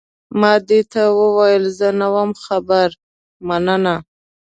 ما 0.39 0.53
دې 0.67 0.81
ته 0.91 1.01
وویل، 1.19 1.63
زه 1.79 1.87
نه 1.99 2.07
وم 2.13 2.31
خبر، 2.45 2.89
مننه. 3.47 3.95